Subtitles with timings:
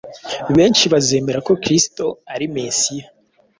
[0.55, 3.05] benshi bazemera ko Kristo ari Mesiya.